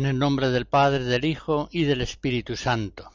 [0.00, 3.10] En el nombre del Padre, del Hijo y del Espíritu Santo.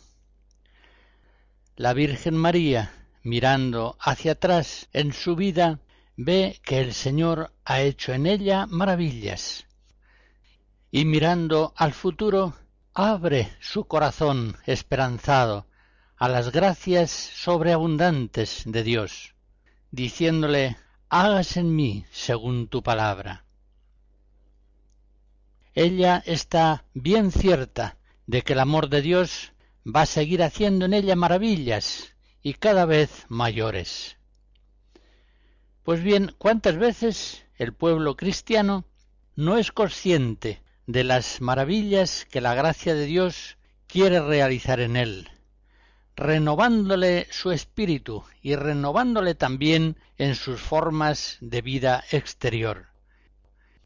[1.76, 5.80] La Virgen María, mirando hacia atrás en su vida,
[6.16, 9.66] ve que el Señor ha hecho en ella maravillas.
[10.92, 12.54] Y mirando al futuro,
[12.94, 15.66] abre su corazón esperanzado
[16.18, 19.34] a las gracias sobreabundantes de Dios,
[19.90, 20.78] diciéndole,
[21.10, 23.45] hágase en mí según tu palabra
[25.76, 27.98] ella está bien cierta
[28.28, 29.52] de que el amor de Dios
[29.86, 34.18] va a seguir haciendo en ella maravillas y cada vez mayores.
[35.84, 38.86] Pues bien, ¿cuántas veces el pueblo cristiano
[39.36, 45.30] no es consciente de las maravillas que la gracia de Dios quiere realizar en él,
[46.16, 52.95] renovándole su espíritu y renovándole también en sus formas de vida exterior?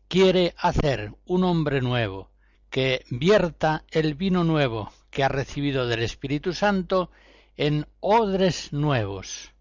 [0.10, 2.32] Quiere hacer un hombre nuevo,
[2.72, 7.12] que vierta el vino nuevo que ha recibido del Espíritu Santo
[7.58, 9.54] en odres nuevos,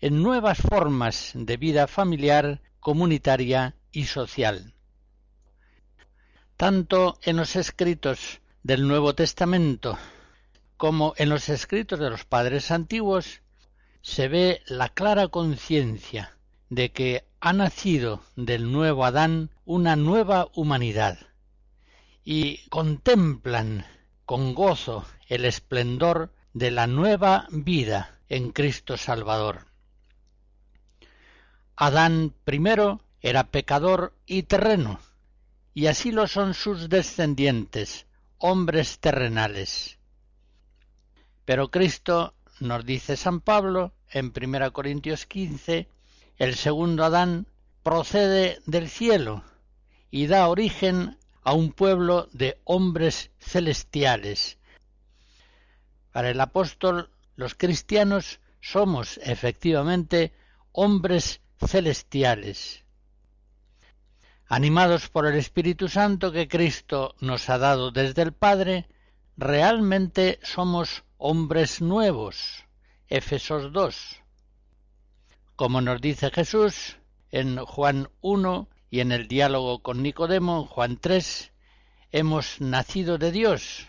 [0.00, 4.72] en nuevas formas de vida familiar, comunitaria y social.
[6.56, 9.98] Tanto en los escritos del Nuevo Testamento
[10.76, 13.42] como en los escritos de los padres antiguos
[14.00, 16.37] se ve la clara conciencia
[16.70, 21.18] de que ha nacido del nuevo Adán una nueva humanidad
[22.24, 23.86] y contemplan
[24.24, 29.66] con gozo el esplendor de la nueva vida en Cristo Salvador.
[31.76, 35.00] Adán primero era pecador y terreno,
[35.74, 38.06] y así lo son sus descendientes,
[38.38, 39.98] hombres terrenales.
[41.44, 45.88] Pero Cristo, nos dice San Pablo en 1 Corintios 15,
[46.38, 47.46] el segundo Adán
[47.82, 49.42] procede del cielo
[50.10, 54.58] y da origen a un pueblo de hombres celestiales.
[56.12, 60.32] Para el apóstol, los cristianos somos efectivamente
[60.72, 62.84] hombres celestiales.
[64.46, 68.86] Animados por el Espíritu Santo que Cristo nos ha dado desde el Padre,
[69.36, 72.64] realmente somos hombres nuevos.
[73.08, 74.22] Efesos 2
[75.58, 76.98] como nos dice Jesús
[77.32, 81.50] en Juan 1 y en el diálogo con Nicodemo Juan 3,
[82.12, 83.88] hemos nacido de Dios,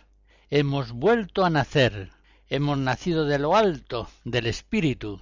[0.50, 2.10] hemos vuelto a nacer,
[2.48, 5.22] hemos nacido de lo alto, del Espíritu.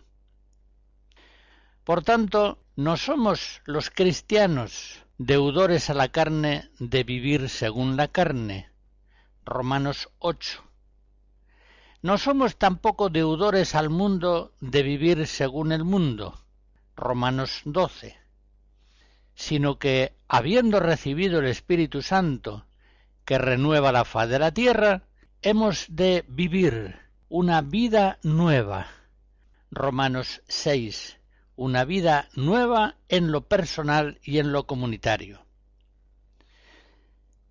[1.84, 8.70] Por tanto, no somos los cristianos deudores a la carne de vivir según la carne.
[9.44, 10.67] Romanos 8.
[12.08, 16.40] No somos tampoco deudores al mundo de vivir según el mundo,
[16.96, 18.16] Romanos 12,
[19.36, 22.66] sino que, habiendo recibido el Espíritu Santo,
[23.26, 25.04] que renueva la faz de la tierra,
[25.42, 28.88] hemos de vivir una vida nueva.
[29.70, 31.20] Romanos 6,
[31.58, 35.42] una vida nueva en lo personal y en lo comunitario.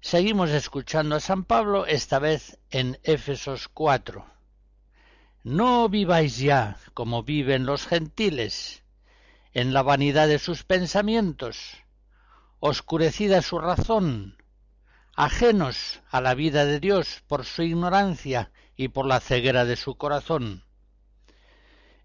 [0.01, 4.36] Seguimos escuchando a San Pablo, esta vez en Éfesos 4.
[5.47, 8.83] No viváis ya como viven los gentiles,
[9.53, 11.85] en la vanidad de sus pensamientos,
[12.59, 14.43] oscurecida su razón,
[15.15, 19.95] ajenos a la vida de Dios por su ignorancia y por la ceguera de su
[19.95, 20.65] corazón.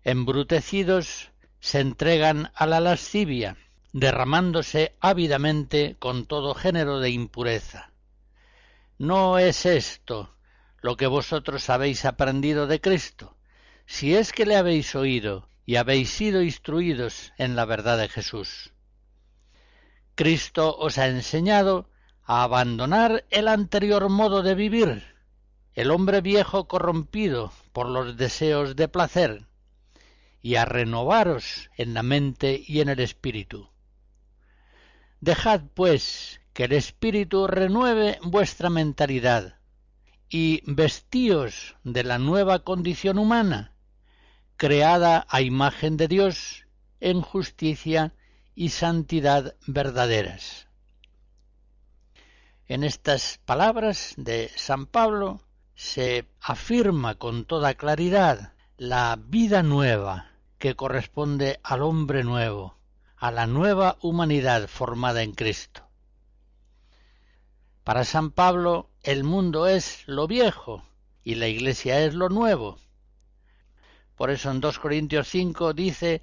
[0.04, 3.58] Embrutecidos se entregan a la lascivia,
[3.92, 7.92] derramándose ávidamente con todo género de impureza.
[9.00, 10.32] No es esto
[10.82, 13.36] lo que vosotros habéis aprendido de Cristo,
[13.86, 18.74] si es que le habéis oído y habéis sido instruidos en la verdad de Jesús.
[20.16, 21.90] Cristo os ha enseñado
[22.24, 25.16] a abandonar el anterior modo de vivir,
[25.74, 29.46] el hombre viejo corrompido por los deseos de placer,
[30.42, 33.70] y a renovaros en la mente y en el espíritu.
[35.20, 39.61] Dejad, pues, que el espíritu renueve vuestra mentalidad,
[40.34, 43.76] y vestíos de la nueva condición humana,
[44.56, 46.66] creada a imagen de Dios
[47.02, 48.14] en justicia
[48.56, 50.70] y santidad verdaderas.
[52.66, 55.42] En estas palabras de San Pablo
[55.76, 62.78] se afirma con toda claridad la vida nueva que corresponde al hombre nuevo,
[63.18, 65.90] a la nueva humanidad formada en Cristo.
[67.84, 70.84] Para San Pablo el mundo es lo viejo
[71.24, 72.78] y la Iglesia es lo nuevo.
[74.16, 76.22] Por eso en 2 Corintios 5 dice,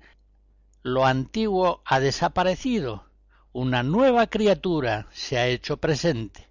[0.82, 3.04] lo antiguo ha desaparecido,
[3.52, 6.46] una nueva criatura se ha hecho presente.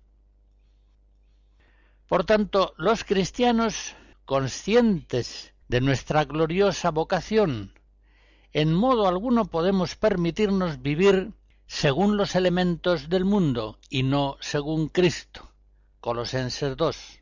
[2.08, 3.96] Por tanto, los cristianos,
[4.26, 7.74] conscientes de nuestra gloriosa vocación,
[8.52, 11.32] en modo alguno podemos permitirnos vivir
[11.68, 15.47] según los elementos del mundo y no según Cristo.
[16.08, 17.20] Colosenses 2.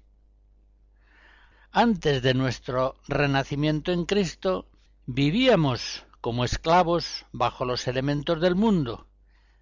[1.71, 4.67] Antes de nuestro renacimiento en Cristo,
[5.07, 9.07] vivíamos como esclavos bajo los elementos del mundo.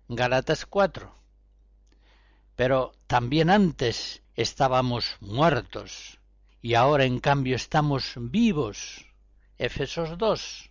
[0.09, 1.15] Galatas 4.
[2.57, 6.19] Pero también antes estábamos muertos
[6.61, 9.05] y ahora en cambio estamos vivos.
[9.57, 10.69] Efesos 2.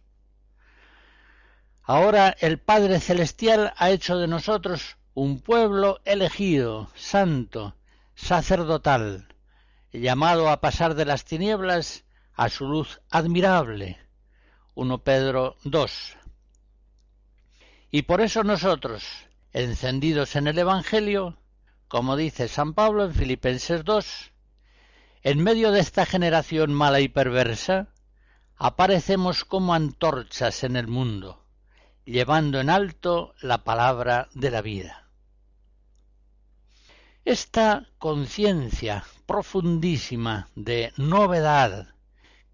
[1.85, 7.77] Ahora el Padre Celestial ha hecho de nosotros un pueblo elegido, santo,
[8.23, 9.27] sacerdotal,
[9.93, 12.05] llamado a pasar de las tinieblas
[12.35, 13.99] a su luz admirable.
[14.75, 16.17] 1 Pedro 2.
[17.91, 19.05] Y por eso nosotros,
[19.53, 21.37] encendidos en el Evangelio,
[21.89, 24.33] como dice San Pablo en Filipenses 2,
[25.25, 27.89] en medio de esta generación mala y perversa,
[28.57, 31.43] aparecemos como antorchas en el mundo
[32.05, 35.02] llevando en alto la palabra de la vida.
[37.25, 41.95] Esta conciencia profundísima de novedad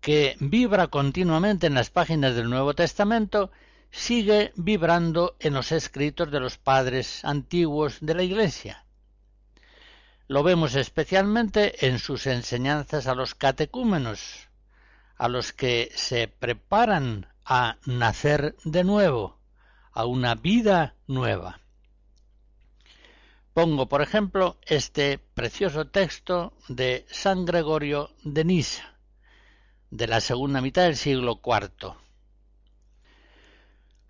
[0.03, 3.51] que vibra continuamente en las páginas del Nuevo Testamento
[3.91, 8.85] sigue vibrando en los escritos de los padres antiguos de la Iglesia.
[10.27, 14.51] Lo vemos especialmente en sus enseñanzas a los catecúmenos,
[15.17, 19.39] a los que se preparan a nacer de nuevo,
[19.93, 21.59] a una vida nueva.
[23.59, 28.95] Pongo, por ejemplo, este precioso texto de San Gregorio de Nisa,
[29.91, 31.97] de la segunda mitad del siglo IV.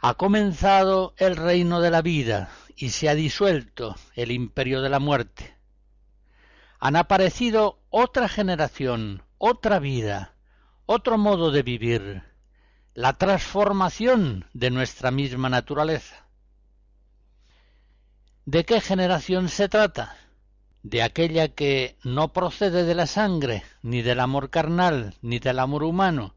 [0.01, 4.99] Ha comenzado el reino de la vida y se ha disuelto el imperio de la
[4.99, 5.57] muerte.
[6.79, 10.35] Han aparecido otra generación, otra vida,
[10.85, 12.23] otro modo de vivir,
[12.93, 16.28] la transformación de nuestra misma naturaleza.
[18.51, 20.17] ¿De qué generación se trata?
[20.83, 25.83] De aquella que no procede de la sangre, ni del amor carnal, ni del amor
[25.83, 26.35] humano,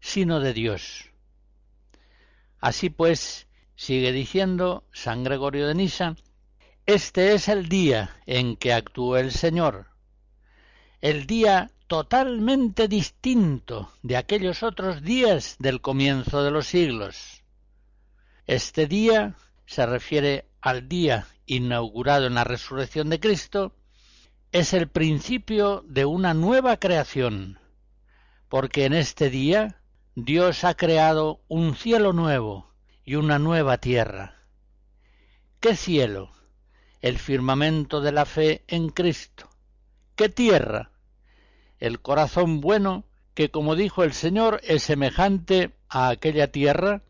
[0.00, 1.12] sino de Dios.
[2.58, 6.16] Así pues, sigue diciendo San Gregorio de Nisa,
[6.84, 9.86] este es el día en que actúa el Señor,
[11.00, 17.44] el día totalmente distinto de aquellos otros días del comienzo de los siglos.
[18.48, 23.74] Este día se refiere al día inaugurado en la resurrección de Cristo,
[24.52, 27.58] es el principio de una nueva creación,
[28.48, 29.80] porque en este día
[30.14, 32.72] Dios ha creado un cielo nuevo
[33.04, 34.36] y una nueva tierra.
[35.60, 36.32] ¿Qué cielo?
[37.00, 39.48] El firmamento de la fe en Cristo.
[40.16, 40.92] ¿Qué tierra?
[41.82, 43.04] el corazón bueno
[43.34, 47.02] que, como dijo el Señor, es semejante a aquella tierra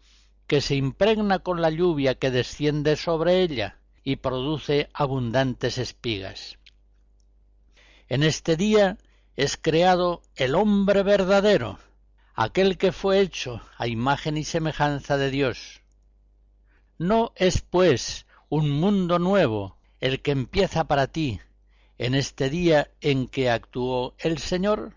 [0.46, 6.58] que se impregna con la lluvia que desciende sobre ella y produce abundantes espigas.
[8.08, 8.98] En este día
[9.36, 11.78] es creado el hombre verdadero,
[12.34, 15.82] aquel que fue hecho a imagen y semejanza de Dios.
[16.98, 21.40] No es, pues, un mundo nuevo el que empieza para ti,
[21.96, 24.94] en este día en que actuó el Señor?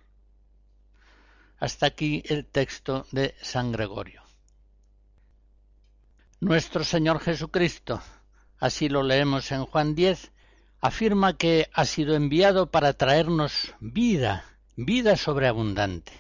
[1.60, 4.24] Hasta aquí el texto de San Gregorio.
[6.40, 8.02] Nuestro Señor Jesucristo,
[8.66, 10.32] así lo leemos en Juan 10,
[10.82, 14.46] afirma que ha sido enviado para traernos vida,
[14.76, 16.12] vida sobreabundante.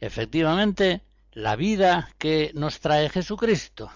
[0.00, 3.90] Efectivamente, la vida que nos trae Jesucristo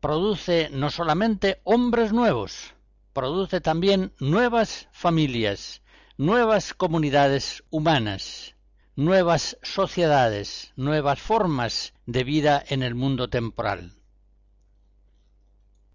[0.00, 2.74] produce no solamente hombres nuevos,
[3.12, 5.82] produce también nuevas familias,
[6.16, 8.54] nuevas comunidades humanas,
[8.94, 13.95] nuevas sociedades, nuevas formas de vida en el mundo temporal.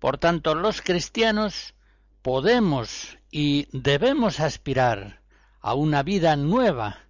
[0.02, 1.76] Por tanto, los cristianos
[2.24, 5.22] podemos y debemos aspirar
[5.60, 7.02] a una vida nueva,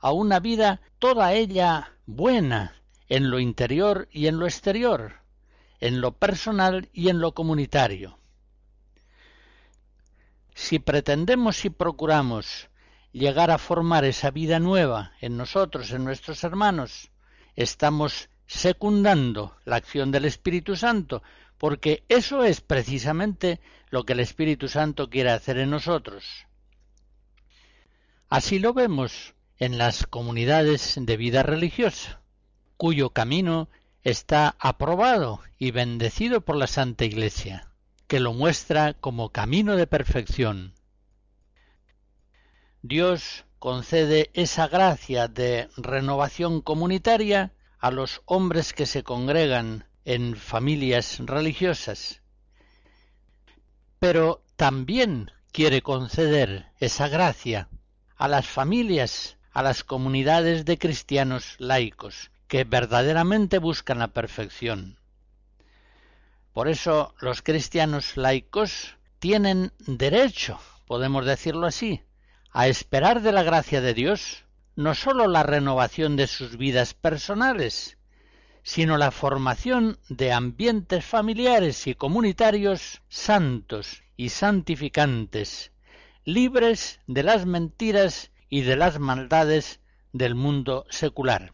[0.00, 2.74] a una vida toda ella buena
[3.08, 5.20] en lo interior y en lo exterior,
[5.78, 8.18] en lo personal y en lo comunitario.
[10.52, 12.68] Si pretendemos y procuramos
[13.12, 17.12] llegar a formar esa vida nueva en nosotros, en nuestros hermanos,
[17.54, 21.22] estamos secundando la acción del Espíritu Santo,
[21.60, 26.24] porque eso es precisamente lo que el Espíritu Santo quiere hacer en nosotros.
[28.30, 32.22] Así lo vemos en las comunidades de vida religiosa,
[32.78, 33.68] cuyo camino
[34.04, 37.70] está aprobado y bendecido por la Santa Iglesia,
[38.06, 40.72] que lo muestra como camino de perfección.
[42.80, 51.18] Dios concede esa gracia de renovación comunitaria a los hombres que se congregan en familias
[51.20, 52.22] religiosas.
[53.98, 57.68] Pero también quiere conceder esa gracia
[58.16, 64.98] a las familias, a las comunidades de cristianos laicos, que verdaderamente buscan la perfección.
[66.52, 72.02] Por eso los cristianos laicos tienen derecho, podemos decirlo así,
[72.52, 74.44] a esperar de la gracia de Dios
[74.76, 77.98] no sólo la renovación de sus vidas personales,
[78.62, 85.72] sino la formación de ambientes familiares y comunitarios santos y santificantes,
[86.24, 89.80] libres de las mentiras y de las maldades
[90.12, 91.52] del mundo secular.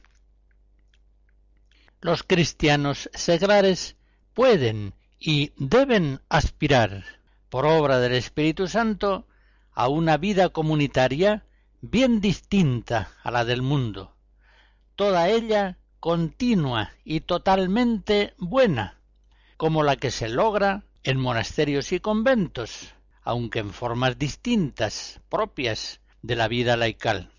[2.00, 3.96] Los cristianos seglares
[4.34, 7.04] pueden y deben aspirar,
[7.48, 9.26] por obra del Espíritu Santo,
[9.72, 11.44] a una vida comunitaria
[11.80, 14.14] bien distinta a la del mundo,
[14.94, 19.00] toda ella continua y totalmente buena,
[19.56, 26.36] como la que se logra en monasterios y conventos, aunque en formas distintas, propias de
[26.36, 27.32] la vida laical.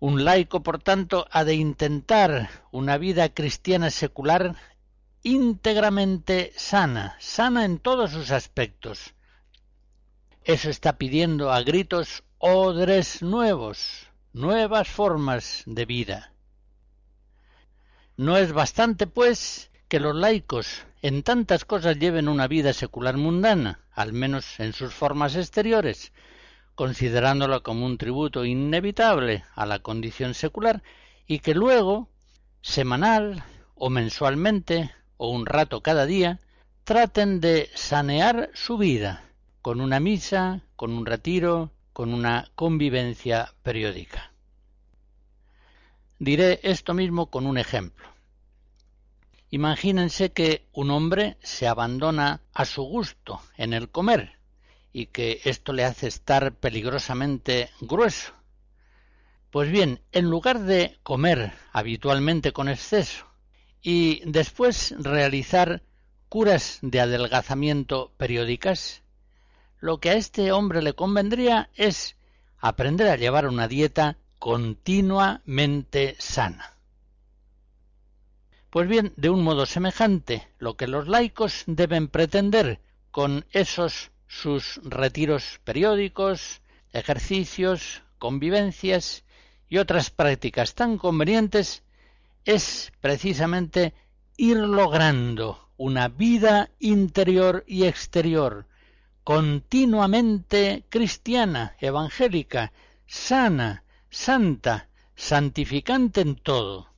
[0.00, 4.56] Un laico, por tanto, ha de intentar una vida cristiana secular
[5.22, 9.14] íntegramente sana, sana en todos sus aspectos,
[10.42, 16.32] eso está pidiendo a gritos odres nuevos, nuevas formas de vida.
[18.16, 23.84] No es bastante, pues, que los laicos en tantas cosas lleven una vida secular mundana,
[23.92, 26.12] al menos en sus formas exteriores,
[26.74, 30.82] considerándola como un tributo inevitable a la condición secular,
[31.28, 32.08] y que luego,
[32.60, 33.44] semanal
[33.76, 36.40] o mensualmente, o un rato cada día,
[36.82, 39.30] traten de sanear su vida,
[39.62, 44.32] con una misa, con un retiro, con una convivencia periódica.
[46.18, 48.06] Diré esto mismo con un ejemplo.
[49.50, 54.40] Imagínense que un hombre se abandona a su gusto en el comer
[54.92, 58.32] y que esto le hace estar peligrosamente grueso.
[59.52, 63.26] Pues bien, en lugar de comer habitualmente con exceso
[63.80, 65.84] y después realizar
[66.28, 69.03] curas de adelgazamiento periódicas,
[69.84, 72.16] lo que a este hombre le convendría es
[72.56, 76.78] aprender a llevar una dieta continuamente sana.
[78.70, 84.80] Pues bien, de un modo semejante, lo que los laicos deben pretender con esos sus
[84.84, 86.62] retiros periódicos,
[86.94, 89.22] ejercicios, convivencias
[89.68, 91.82] y otras prácticas tan convenientes
[92.46, 93.92] es precisamente
[94.38, 98.64] ir logrando una vida interior y exterior
[99.24, 102.72] continuamente cristiana, evangélica,
[103.06, 106.90] sana, santa, santificante en todo,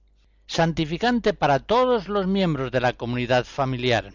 [0.49, 4.12] santificante para todos los miembros de la comunidad familiar,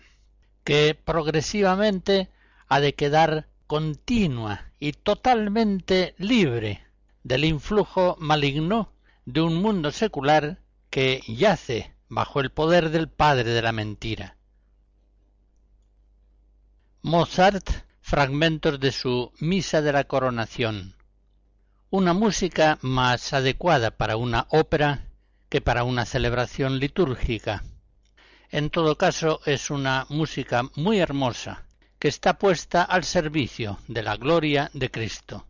[0.65, 2.29] que progresivamente
[2.67, 6.83] ha de quedar continua y totalmente libre
[7.23, 8.91] del influjo maligno
[9.25, 14.35] de un mundo secular que yace bajo el poder del padre de la mentira.
[17.03, 17.69] Mozart
[18.11, 20.95] fragmentos de su Misa de la Coronación,
[21.89, 25.07] una música más adecuada para una ópera
[25.47, 27.63] que para una celebración litúrgica.
[28.49, 31.63] En todo caso, es una música muy hermosa
[31.99, 35.47] que está puesta al servicio de la gloria de Cristo.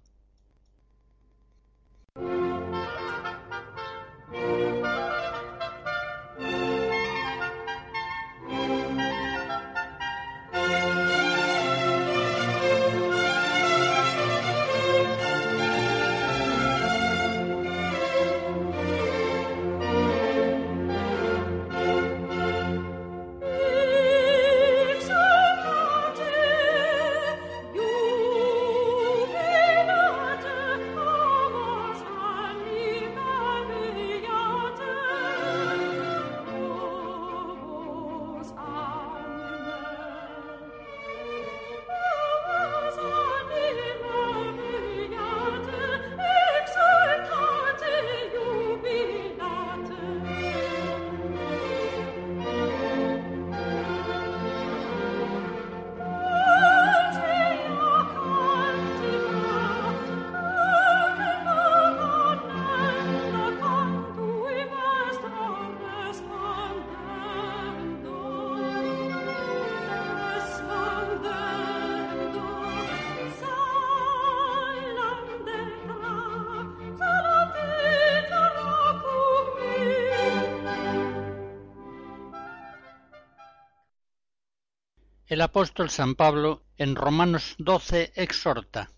[85.42, 88.92] Apóstol San Pablo en Romanos 12 exhorta,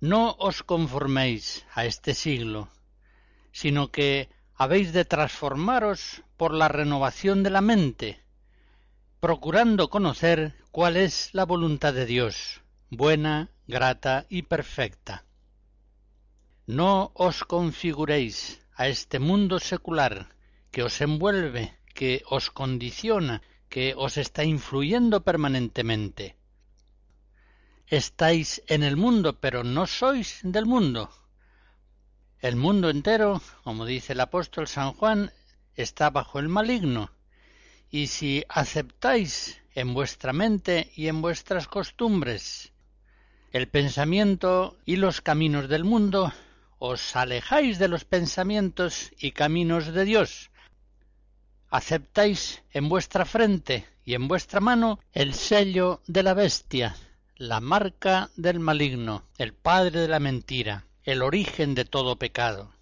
[0.00, 2.68] No os conforméis a este siglo,
[3.52, 8.20] sino que habéis de transformaros por la renovación de la mente,
[9.20, 15.24] procurando conocer cuál es la voluntad de Dios, buena, grata y perfecta.
[16.66, 20.28] No os configuréis a este mundo secular
[20.70, 26.36] que os envuelve, que os condiciona, que os está influyendo permanentemente.
[27.86, 31.10] Estáis en el mundo, pero no sois del mundo.
[32.40, 35.32] El mundo entero, como dice el apóstol San Juan,
[35.74, 37.10] está bajo el maligno,
[37.90, 42.72] y si aceptáis en vuestra mente y en vuestras costumbres
[43.50, 46.32] el pensamiento y los caminos del mundo,
[46.78, 50.50] os alejáis de los pensamientos y caminos de Dios,
[51.70, 56.96] aceptáis en vuestra frente y en vuestra mano el sello de la bestia,
[57.36, 62.72] la marca del maligno, el padre de la mentira, el origen de todo pecado.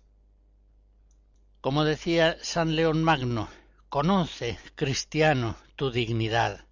[1.61, 3.49] Como decía San León Magno,
[3.88, 6.64] conoce, cristiano, tu dignidad.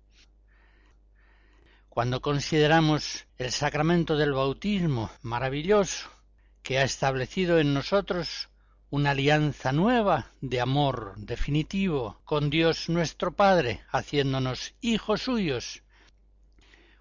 [1.88, 6.09] Cuando consideramos el sacramento del bautismo maravilloso
[6.62, 8.48] que ha establecido en nosotros
[8.95, 15.83] una alianza nueva de amor definitivo con Dios nuestro Padre, haciéndonos hijos suyos.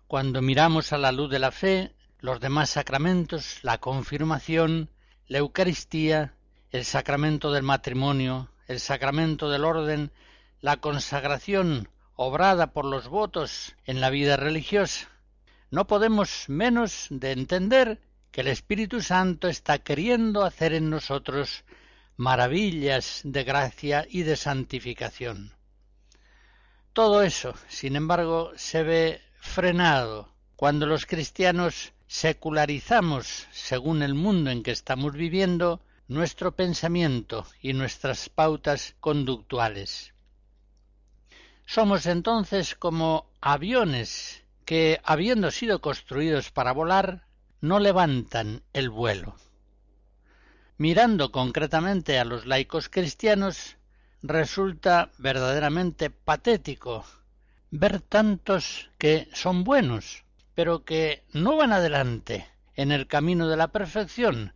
[0.08, 4.90] Cuando miramos a la luz de la fe los demás sacramentos, la confirmación,
[5.28, 6.34] la Eucaristía,
[6.72, 10.12] el sacramento del matrimonio, el sacramento del orden,
[10.62, 15.10] la consagración obrada por los votos en la vida religiosa,
[15.70, 18.02] no podemos menos de entender
[18.32, 21.64] que el Espíritu Santo está queriendo hacer en nosotros
[22.18, 25.54] maravillas de gracia y de santificación.
[26.94, 34.62] Todo eso, sin embargo, se ve frenado cuando los cristianos secularizamos, según el mundo en
[34.62, 40.14] que estamos viviendo, nuestro pensamiento y nuestras pautas conductuales.
[41.66, 47.26] Somos entonces como aviones que, habiendo sido construidos para volar,
[47.62, 49.36] no levantan el vuelo.
[50.84, 53.78] Mirando concretamente a los laicos cristianos,
[54.22, 57.06] resulta verdaderamente patético
[57.72, 63.70] ver tantos que son buenos, pero que no van adelante en el camino de la
[63.70, 64.52] perfección.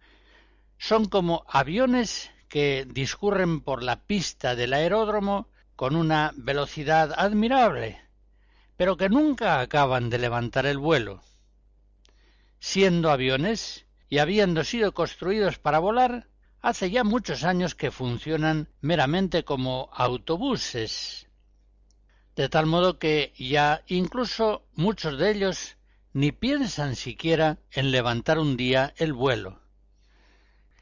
[0.77, 8.01] Son como aviones que discurren por la pista del aeródromo con una velocidad admirable,
[8.75, 11.21] pero que nunca acaban de levantar el vuelo.
[12.59, 16.27] Siendo aviones, y habiendo sido construidos para volar,
[16.61, 21.27] hace ya muchos años que funcionan meramente como autobuses,
[22.35, 25.77] de tal modo que ya incluso muchos de ellos
[26.13, 29.59] ni piensan siquiera en levantar un día el vuelo.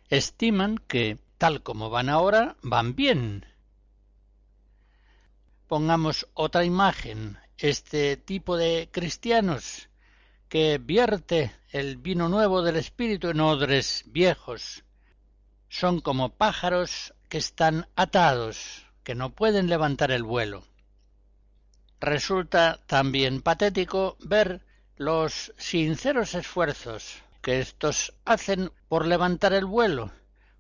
[0.10, 3.46] Estiman que, tal como van ahora, van bien.
[5.68, 7.38] Pongamos otra imagen.
[7.58, 9.90] Este tipo de cristianos
[10.56, 14.86] que vierte el vino nuevo del Espíritu en odres viejos.
[15.68, 20.64] Son como pájaros que están atados, que no pueden levantar el vuelo.
[22.00, 24.62] Resulta también patético ver
[24.96, 30.14] los sinceros esfuerzos que éstos hacen por levantar el vuelo,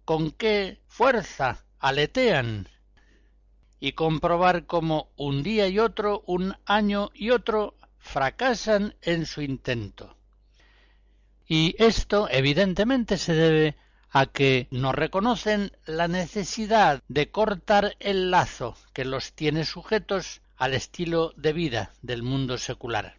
[0.04, 2.68] con qué fuerza aletean,
[3.80, 10.16] y comprobar cómo un día y otro, un año y otro, fracasan en su intento.
[11.48, 13.76] Y esto evidentemente se debe
[14.12, 20.76] a que no reconocen la necesidad de cortar el lazo que los tiene sujetos al
[20.76, 23.18] estilo de vida del mundo secular.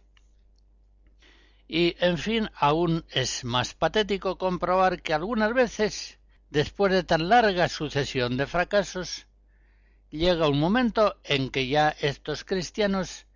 [1.67, 6.17] Y, en fin, aún es más patético comprobar que algunas veces,
[6.49, 9.27] después de tan larga sucesión de fracasos,
[10.09, 13.26] llega un momento en que ya estos cristianos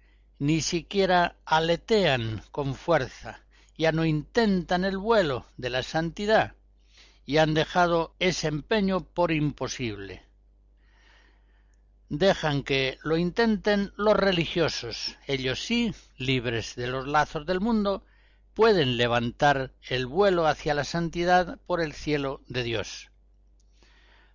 [0.42, 3.42] ni siquiera aletean con fuerza,
[3.78, 6.56] ya no intentan el vuelo de la santidad,
[7.26, 10.24] y han dejado ese empeño por imposible
[12.12, 15.16] dejan que lo intenten los religiosos.
[15.28, 18.04] Ellos sí, libres de los lazos del mundo,
[18.54, 23.12] pueden levantar el vuelo hacia la santidad por el cielo de Dios.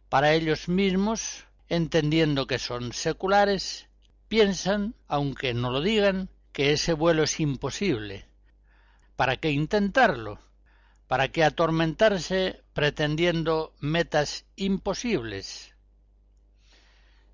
[0.08, 3.88] Para ellos mismos, entendiendo que son seculares,
[4.28, 8.26] piensan, aunque no lo digan, que ese vuelo es imposible.
[9.16, 10.38] ¿Para qué intentarlo?
[11.06, 15.76] ¿Para qué atormentarse pretendiendo metas imposibles?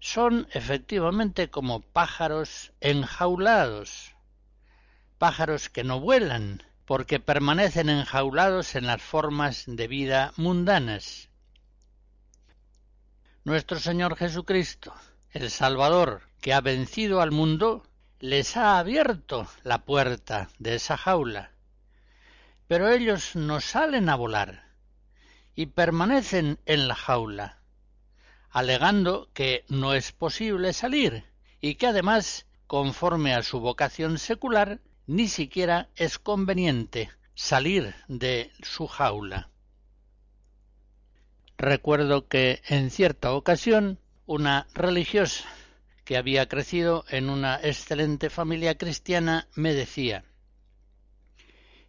[0.02, 4.16] son efectivamente como pájaros enjaulados,
[5.18, 11.28] pájaros que no vuelan, porque permanecen enjaulados en las formas de vida mundanas.
[13.44, 14.92] Nuestro Señor Jesucristo,
[15.32, 17.86] el Salvador, que ha vencido al mundo,
[18.20, 21.52] les ha abierto la puerta de esa jaula.
[22.68, 24.64] Pero ellos no salen a volar
[25.54, 27.62] y permanecen en la jaula
[28.52, 31.24] alegando que no es posible salir
[31.60, 38.86] y que además, conforme a su vocación secular, ni siquiera es conveniente salir de su
[38.86, 39.48] jaula.
[41.56, 43.98] Recuerdo que en cierta ocasión
[44.32, 45.44] una religiosa
[46.06, 50.24] que había crecido en una excelente familia cristiana me decía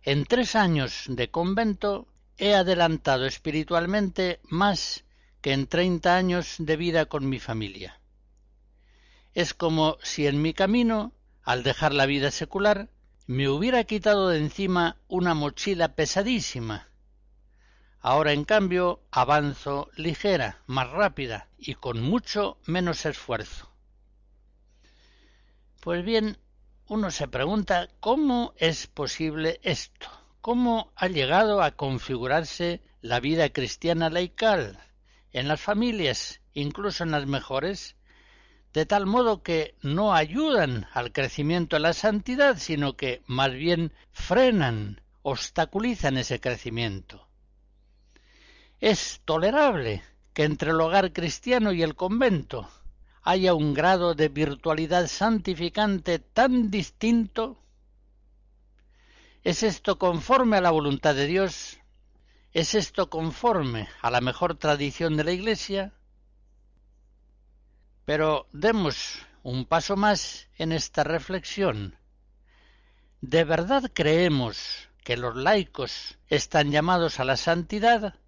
[0.04, 2.06] En tres años de convento
[2.38, 5.06] he adelantado espiritualmente más
[5.40, 8.02] que en treinta años de vida con mi familia.
[9.34, 12.90] Es como si en mi camino, al dejar la vida secular,
[13.26, 16.90] me hubiera quitado de encima una mochila pesadísima.
[18.06, 23.72] Ahora, en cambio, avanzo ligera, más rápida y con mucho menos esfuerzo.
[25.80, 26.38] Pues bien,
[26.90, 30.10] uno se pregunta cómo es posible esto,
[30.42, 34.78] cómo ha llegado a configurarse la vida cristiana laical,
[35.32, 37.96] en las familias, incluso en las mejores,
[38.74, 43.94] de tal modo que no ayudan al crecimiento de la santidad, sino que más bien
[44.12, 47.30] frenan, obstaculizan ese crecimiento.
[48.84, 52.70] Es tolerable que entre el hogar cristiano y el convento
[53.22, 57.64] haya un grado de virtualidad santificante tan distinto.
[59.42, 61.80] ¿Es esto conforme a la voluntad de Dios?
[62.52, 65.94] ¿Es esto conforme a la mejor tradición de la Iglesia?
[68.04, 71.96] Pero demos un paso más en esta reflexión.
[73.22, 78.20] ¿De verdad creemos que los laicos están llamados a la santidad?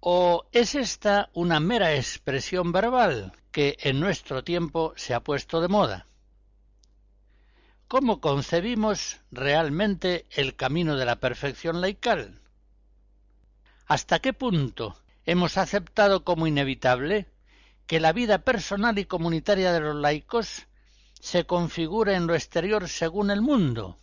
[0.00, 5.68] ¿O es esta una mera expresión verbal que en nuestro tiempo se ha puesto de
[5.68, 6.06] moda?
[7.86, 12.40] ¿Cómo concebimos realmente el camino de la perfección laical?
[13.86, 17.26] ¿Hasta qué punto hemos aceptado como inevitable
[17.86, 20.66] que la vida personal y comunitaria de los laicos
[21.20, 23.98] se configure en lo exterior según el mundo?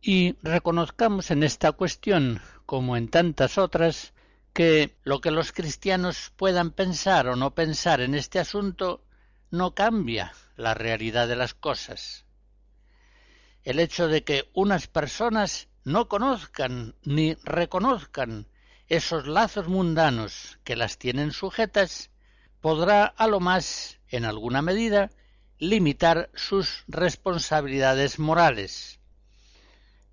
[0.00, 4.12] Y reconozcamos en esta cuestión, como en tantas otras,
[4.52, 9.04] que lo que los cristianos puedan pensar o no pensar en este asunto
[9.50, 12.24] no cambia la realidad de las cosas.
[13.64, 18.46] El hecho de que unas personas no conozcan ni reconozcan
[18.88, 22.10] esos lazos mundanos que las tienen sujetas,
[22.60, 25.10] podrá a lo más, en alguna medida,
[25.58, 29.00] limitar sus responsabilidades morales.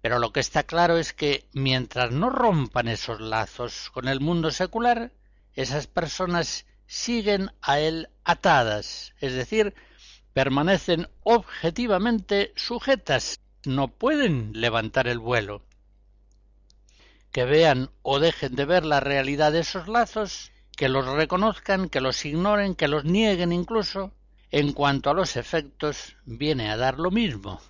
[0.02, 4.52] Pero lo que está claro es que mientras no rompan esos lazos con el mundo
[4.52, 5.12] secular,
[5.54, 9.76] esas personas siguen a él atadas, es decir,
[10.34, 15.64] permanecen objetivamente sujetas no pueden levantar el vuelo.
[17.32, 22.02] Que vean o dejen de ver la realidad de esos lazos, que los reconozcan, que
[22.02, 24.12] los ignoren, que los nieguen incluso,
[24.50, 27.62] en cuanto a los efectos, viene a dar lo mismo.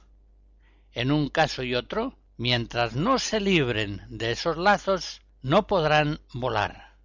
[0.94, 6.96] En un caso y otro, mientras no se libren de esos lazos, no podrán volar.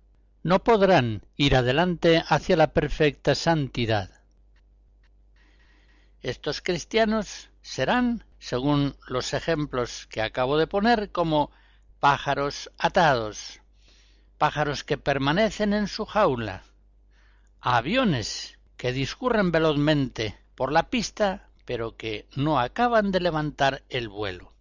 [0.43, 4.09] No podrán ir adelante hacia la perfecta santidad.
[6.23, 11.51] Estos cristianos serán, según los ejemplos que acabo de poner, como
[12.01, 13.61] pájaros atados,
[14.39, 16.63] pájaros que permanecen en su jaula,
[17.61, 24.56] aviones que discurren velozmente por la pista, pero que no acaban de levantar el vuelo.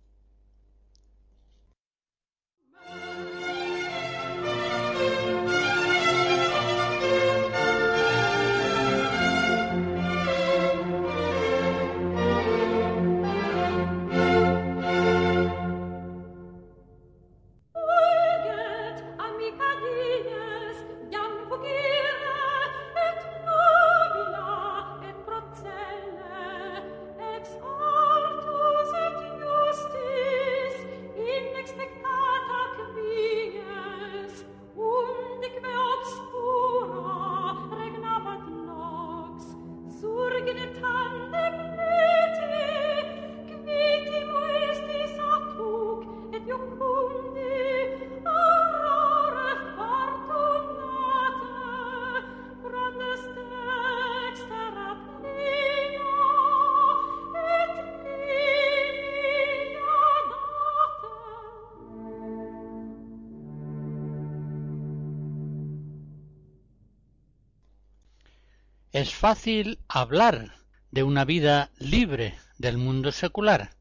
[69.26, 70.52] Fácil hablar
[70.92, 73.72] de una vida libre del mundo secular.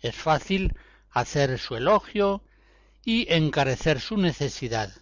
[0.00, 0.76] Es fácil
[1.10, 2.44] hacer su elogio
[3.04, 4.92] y encarecer su necesidad.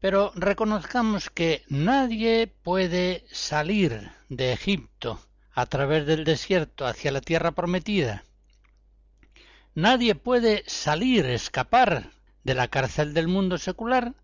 [0.00, 5.20] Pero reconozcamos que nadie puede salir de Egipto
[5.52, 8.24] a través del desierto hacia la tierra prometida.
[9.74, 12.12] Nadie puede salir, escapar
[12.44, 14.14] de la cárcel del mundo secular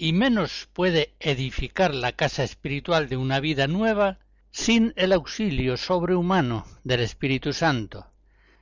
[0.00, 4.20] y menos puede edificar la casa espiritual de una vida nueva
[4.52, 8.06] sin el auxilio sobrehumano del Espíritu Santo,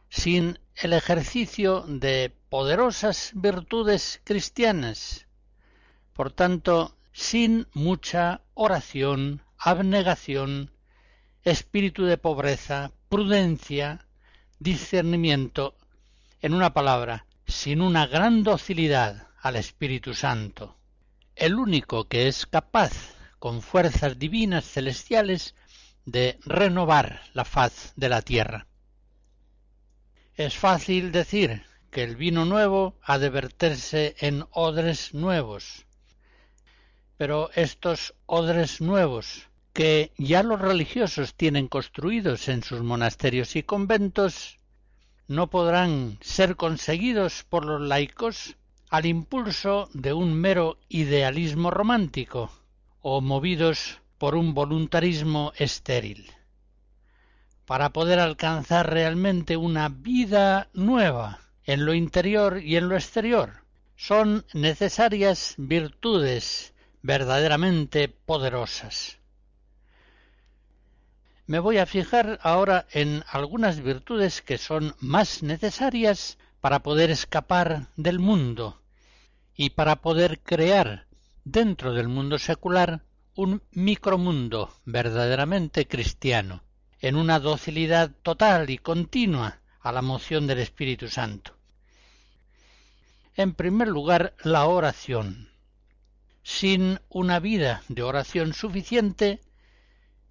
[0.08, 5.26] sin el ejercicio de poderosas virtudes cristianas,
[6.14, 10.70] por tanto, sin mucha oración, abnegación,
[11.42, 14.06] espíritu de pobreza, prudencia,
[14.58, 15.76] discernimiento,
[16.40, 20.75] en una palabra, sin una gran docilidad al Espíritu Santo
[21.36, 25.54] el único que es capaz, con fuerzas divinas celestiales,
[26.06, 28.66] de renovar la faz de la tierra.
[30.34, 35.86] Es fácil decir que el vino nuevo ha de verterse en odres nuevos,
[37.16, 44.58] pero estos odres nuevos, que ya los religiosos tienen construidos en sus monasterios y conventos,
[45.28, 48.56] no podrán ser conseguidos por los laicos
[48.90, 52.50] al impulso de un mero idealismo romántico
[53.00, 56.30] o movidos por un voluntarismo estéril.
[57.66, 63.64] Para poder alcanzar realmente una vida nueva en lo interior y en lo exterior,
[63.96, 69.18] son necesarias virtudes verdaderamente poderosas.
[71.46, 77.90] Me voy a fijar ahora en algunas virtudes que son más necesarias para poder escapar
[77.94, 78.82] del mundo
[79.54, 81.06] y para poder crear
[81.44, 83.04] dentro del mundo secular
[83.36, 86.64] un micromundo verdaderamente cristiano,
[86.98, 91.56] en una docilidad total y continua a la moción del Espíritu Santo.
[93.36, 95.50] En primer lugar, la oración.
[96.42, 99.40] Sin una vida de oración suficiente,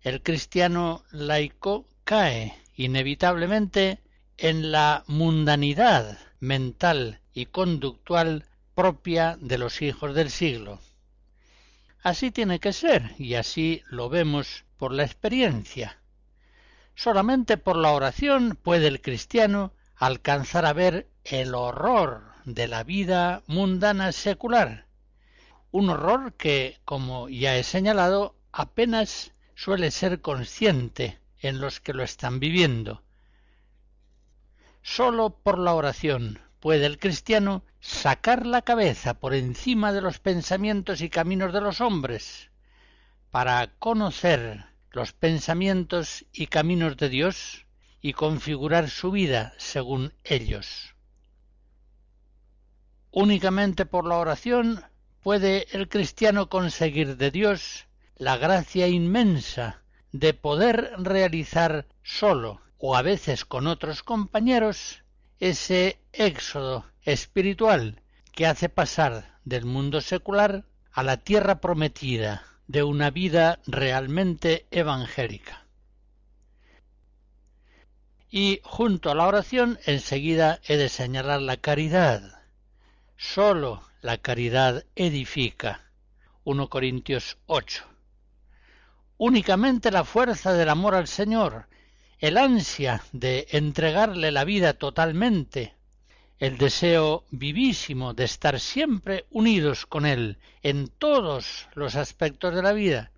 [0.02, 4.02] el cristiano laico cae inevitablemente
[4.38, 10.80] en la mundanidad mental y conductual propia de los hijos del siglo.
[12.04, 15.98] Así tiene que ser, y así lo vemos por la experiencia.
[16.94, 23.42] Solamente por la oración puede el cristiano alcanzar a ver el horror de la vida
[23.48, 24.86] mundana secular,
[25.72, 32.04] un horror que, como ya he señalado, apenas suele ser consciente en los que lo
[32.04, 33.02] están viviendo,
[34.88, 41.02] Sólo por la oración puede el cristiano sacar la cabeza por encima de los pensamientos
[41.02, 42.52] y caminos de los hombres
[43.32, 47.66] para conocer los pensamientos y caminos de Dios
[48.00, 50.94] y configurar su vida según ellos.
[53.10, 54.84] Únicamente por la oración
[55.24, 63.02] puede el cristiano conseguir de Dios la gracia inmensa de poder realizar solo o a
[63.02, 65.02] veces con otros compañeros
[65.40, 73.10] ese éxodo espiritual que hace pasar del mundo secular a la tierra prometida de una
[73.10, 75.66] vida realmente evangélica.
[78.30, 82.44] Y junto a la oración enseguida he de señalar la caridad.
[83.18, 85.90] Sólo la caridad edifica.
[86.44, 87.84] 1 Corintios 8.
[89.18, 91.68] Únicamente la fuerza del amor al Señor,
[92.20, 95.76] el ansia de entregarle la vida totalmente,
[96.40, 102.74] el deseo vivísimo de estar siempre unidos con Él en todos los aspectos de la
[102.74, 103.12] vida,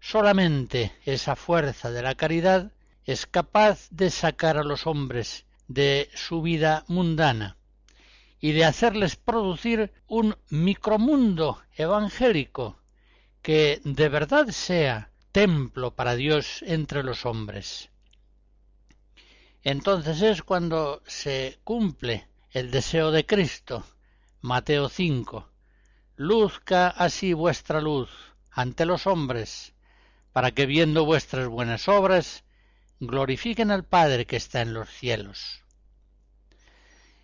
[0.00, 2.72] solamente esa fuerza de la caridad
[3.04, 7.56] es capaz de sacar a los hombres de su vida mundana
[8.40, 12.78] y de hacerles producir un micromundo evangélico
[13.40, 17.90] que de verdad sea templo para Dios entre los hombres.
[19.64, 23.82] Entonces es cuando se cumple el deseo de Cristo.
[24.42, 25.48] Mateo 5.
[26.16, 28.10] Luzca así vuestra luz
[28.50, 29.72] ante los hombres,
[30.32, 32.44] para que viendo vuestras buenas obras,
[33.00, 35.62] glorifiquen al Padre que está en los cielos.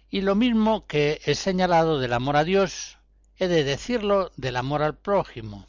[0.09, 2.97] Y lo mismo que he señalado del amor a Dios,
[3.37, 5.67] he de decirlo del amor al prójimo.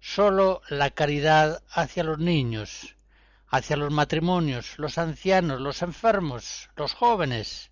[0.00, 2.94] Sólo la caridad hacia los niños,
[3.50, 7.70] hacia los matrimonios, los ancianos, los enfermos, los jóvenes,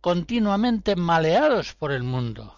[0.00, 2.56] continuamente maleados por el mundo,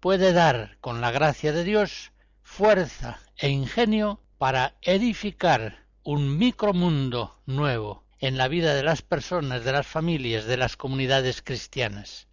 [0.00, 8.04] puede dar, con la gracia de Dios, fuerza e ingenio para edificar un micromundo nuevo
[8.20, 12.26] en la vida de las personas, de las familias, de las comunidades cristianas.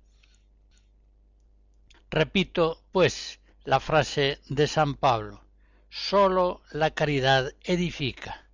[2.10, 5.44] Repito, pues, la frase de San Pablo,
[5.90, 8.45] sólo la caridad edifica.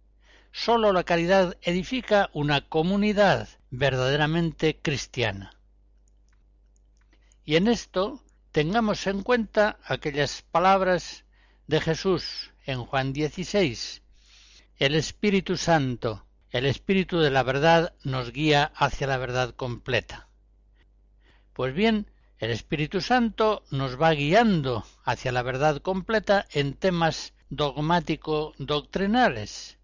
[0.52, 5.54] Sólo la caridad edifica una comunidad verdaderamente cristiana.
[7.46, 11.24] Y en esto tengamos en cuenta aquellas palabras
[11.68, 14.02] de Jesús en Juan 16.
[14.78, 20.28] El Espíritu Santo, el Espíritu de la verdad, nos guía hacia la verdad completa.
[21.54, 29.78] Pues bien, el Espíritu Santo nos va guiando hacia la verdad completa en temas dogmático-doctrinales,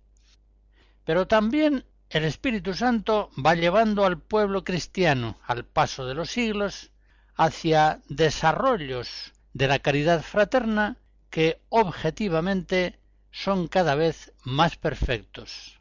[1.07, 6.91] pero también el Espíritu Santo va llevando al pueblo cristiano al paso de los siglos
[7.37, 10.97] hacia desarrollos de la caridad fraterna
[11.29, 12.99] que objetivamente
[13.31, 15.79] son cada vez más perfectos.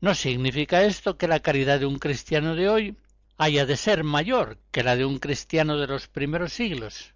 [0.00, 2.96] No significa esto que la caridad de un cristiano de hoy
[3.38, 7.14] haya de ser mayor que la de un cristiano de los primeros siglos,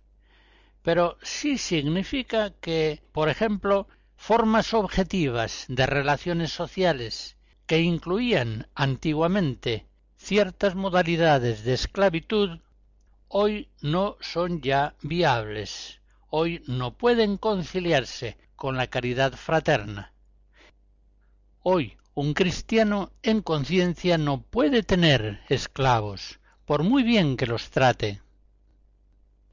[0.83, 3.89] pero sí significa que, por ejemplo,
[4.21, 9.87] formas objetivas de relaciones sociales que incluían antiguamente
[10.19, 12.61] ciertas modalidades de esclavitud,
[13.29, 20.13] hoy no son ya viables, hoy no pueden conciliarse con la caridad fraterna.
[21.63, 28.21] Hoy un cristiano en conciencia no puede tener esclavos, por muy bien que los trate.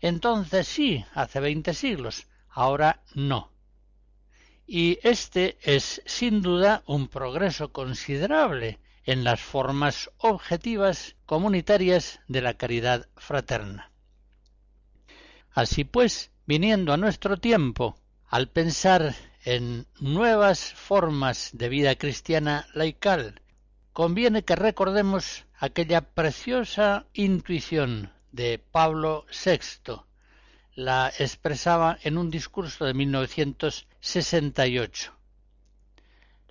[0.01, 3.56] Entonces sí, hace veinte siglos, ahora no
[4.67, 12.55] y este es sin duda un progreso considerable en las formas objetivas comunitarias de la
[12.55, 13.89] caridad fraterna.
[15.51, 23.41] Así pues, viniendo a nuestro tiempo, al pensar en nuevas formas de vida cristiana laical,
[23.93, 30.01] conviene que recordemos aquella preciosa intuición de Pablo VI,
[30.77, 35.11] la expresaba en un discurso de 1968.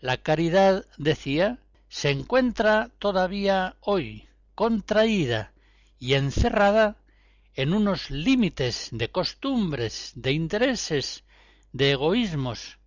[0.01, 5.53] La caridad, decía, se encuentra todavía hoy contraída
[6.01, 6.97] y encerrada
[7.55, 11.23] en unos límites de costumbres, de intereses,
[11.73, 12.81] de egoísmos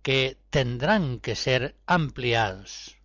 [0.00, 2.96] que tendrán que ser ampliados.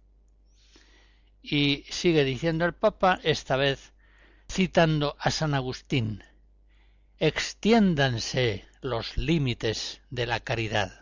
[1.44, 3.92] Y sigue diciendo el Papa, esta vez
[4.50, 6.24] citando a San Agustín,
[7.22, 11.01] extiéndanse los límites de la caridad.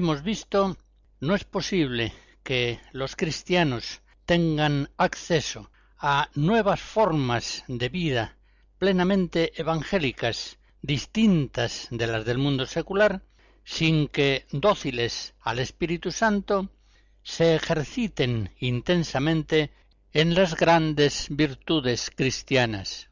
[0.00, 0.78] Hemos visto,
[1.20, 8.38] no es posible que los cristianos tengan acceso a nuevas formas de vida
[8.78, 13.22] plenamente evangélicas, distintas de las del mundo secular,
[13.62, 16.70] sin que, dóciles al Espíritu Santo,
[17.22, 19.70] se ejerciten intensamente
[20.14, 23.10] en las grandes virtudes cristianas.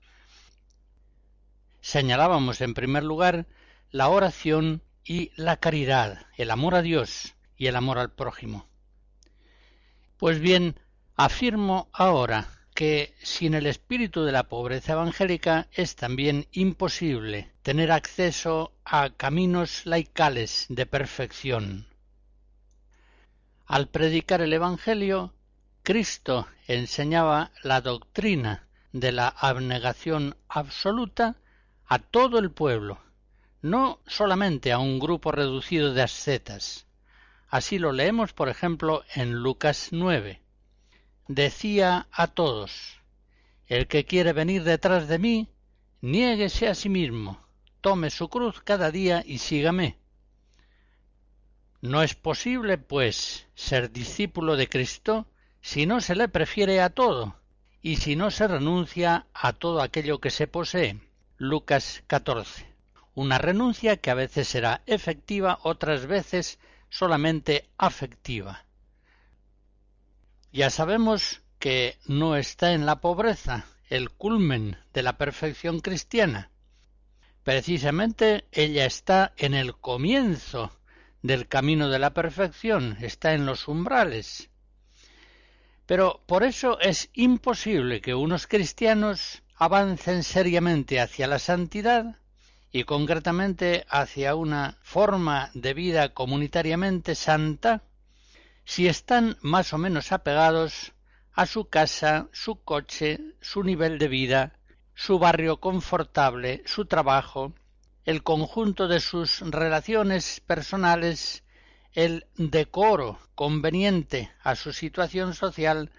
[1.82, 3.46] Señalábamos en primer lugar
[3.90, 8.68] la oración y la caridad, el amor a Dios y el amor al prójimo.
[10.18, 10.78] Pues bien,
[11.16, 18.74] afirmo ahora que sin el espíritu de la pobreza evangélica es también imposible tener acceso
[18.84, 21.86] a caminos laicales de perfección.
[23.66, 25.32] Al predicar el Evangelio,
[25.82, 31.36] Cristo enseñaba la doctrina de la abnegación absoluta
[31.86, 33.00] a todo el pueblo,
[33.62, 36.86] no solamente a un grupo reducido de ascetas.
[37.48, 40.40] Así lo leemos, por ejemplo, en Lucas 9.
[41.26, 43.00] Decía a todos,
[43.66, 45.48] el que quiere venir detrás de mí,
[46.00, 47.40] niéguese a sí mismo,
[47.80, 49.98] tome su cruz cada día y sígame.
[51.80, 55.26] No es posible, pues, ser discípulo de Cristo
[55.60, 57.36] si no se le prefiere a todo
[57.82, 61.00] y si no se renuncia a todo aquello que se posee.
[61.38, 62.77] Lucas 14
[63.18, 68.64] una renuncia que a veces será efectiva, otras veces solamente afectiva.
[70.52, 76.52] Ya sabemos que no está en la pobreza el culmen de la perfección cristiana.
[77.42, 80.70] Precisamente ella está en el comienzo
[81.20, 84.48] del camino de la perfección, está en los umbrales.
[85.86, 92.20] Pero por eso es imposible que unos cristianos avancen seriamente hacia la santidad
[92.70, 97.82] y concretamente hacia una forma de vida comunitariamente santa
[98.64, 100.92] si están más o menos apegados
[101.32, 104.58] a su casa, su coche, su nivel de vida,
[104.94, 107.54] su barrio confortable, su trabajo,
[108.04, 111.44] el conjunto de sus relaciones personales,
[111.94, 115.90] el decoro conveniente a su situación social,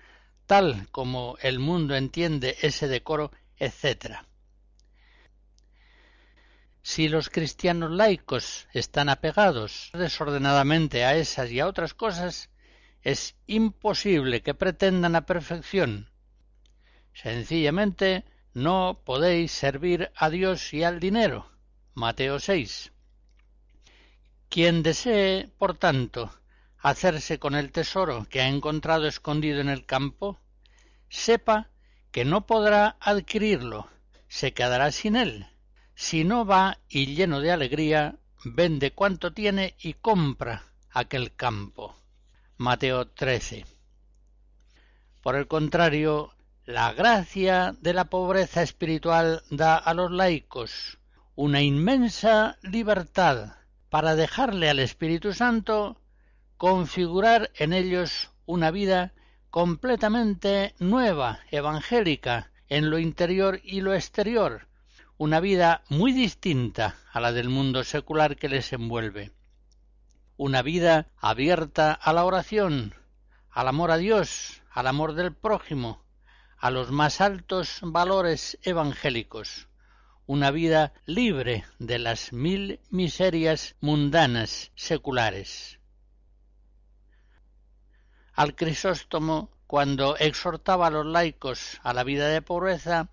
[0.46, 4.26] tal como el mundo entiende ese decoro, etc.
[6.92, 12.50] Si los cristianos laicos están apegados desordenadamente a esas y a otras cosas,
[13.04, 16.10] es imposible que pretendan la perfección.
[17.14, 18.26] Sencillamente
[18.56, 21.52] no podéis servir a Dios y al dinero.
[21.94, 22.92] Mateo 6.
[24.50, 26.34] Quien desee, por tanto,
[26.80, 30.40] hacerse con el tesoro que ha encontrado escondido en el campo,
[31.08, 31.70] sepa
[32.12, 33.88] que no podrá adquirirlo,
[34.28, 35.48] se quedará sin él
[36.00, 41.94] si no va y lleno de alegría, vende cuanto tiene y compra aquel campo.
[42.56, 43.66] Mateo 13.
[45.22, 46.32] Por el contrario,
[46.64, 51.00] la gracia de la pobreza espiritual da a los laicos
[51.36, 53.56] una inmensa libertad
[53.90, 56.00] para dejarle al Espíritu Santo
[56.56, 59.12] configurar en ellos una vida
[59.50, 64.69] completamente nueva, evangélica, en lo interior y lo exterior,
[65.20, 69.34] una vida muy distinta a la del mundo secular que les envuelve.
[70.38, 72.96] Una vida abierta a la oración,
[73.52, 76.06] al amor a Dios, al amor del prójimo,
[76.58, 79.68] a los más altos valores evangélicos.
[80.26, 85.82] Una vida libre de las mil miserias mundanas seculares.
[88.34, 93.10] Al Crisóstomo, cuando exhortaba a los laicos a la vida de pobreza,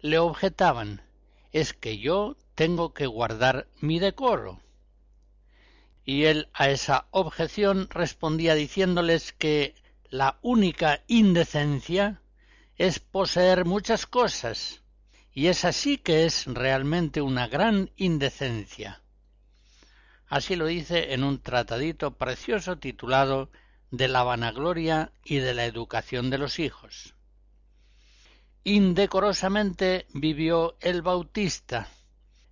[0.00, 1.05] le objetaban
[1.56, 4.60] es que yo tengo que guardar mi decoro.
[6.04, 9.74] Y él a esa objeción respondía diciéndoles que
[10.10, 12.20] la única indecencia
[12.76, 14.82] es poseer muchas cosas,
[15.32, 19.00] y es así que es realmente una gran indecencia.
[20.28, 23.50] Así lo dice en un tratadito precioso titulado
[23.90, 27.15] De la vanagloria y de la educación de los hijos.
[28.68, 31.88] Indecorosamente vivió el Bautista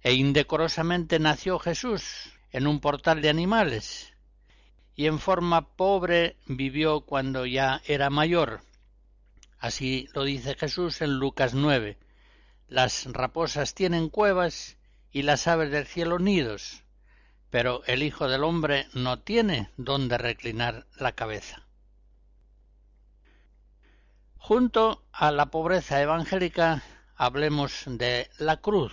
[0.01, 4.15] e indecorosamente nació Jesús en un portal de animales
[4.95, 8.61] y en forma pobre vivió cuando ya era mayor.
[9.59, 11.99] Así lo dice Jesús en Lucas 9.
[12.69, 14.77] Las raposas tienen cuevas
[15.11, 16.85] y las aves del cielo nidos,
[17.51, 21.64] pero el Hijo del Hombre no tiene donde reclinar la cabeza.
[24.47, 26.83] Junto a la pobreza evangélica
[27.17, 28.93] hablemos de la cruz.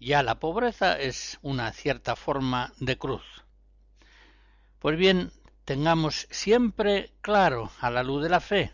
[0.00, 3.22] Ya la pobreza es una cierta forma de cruz.
[4.80, 5.30] Pues bien,
[5.64, 8.72] tengamos siempre claro, a la luz de la fe,